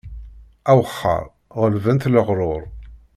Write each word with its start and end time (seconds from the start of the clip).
Awexxer 0.71 1.23
ɣelben-t 1.59 2.09
leɣruṛ. 2.13 2.63